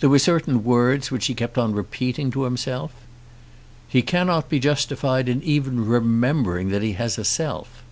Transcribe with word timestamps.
There 0.00 0.10
were 0.10 0.18
certain 0.18 0.64
words 0.64 1.12
which 1.12 1.26
he 1.26 1.34
kept 1.36 1.56
on 1.56 1.72
repeating 1.72 2.32
to 2.32 2.42
himself. 2.42 2.90
"He 3.86 4.02
cannot 4.02 4.48
be 4.48 4.58
justified 4.58 5.28
in 5.28 5.40
even 5.44 5.86
remembering 5.86 6.70
that 6.70 6.82
he 6.82 6.94
has 6.94 7.16
a 7.16 7.24
self." 7.24 7.84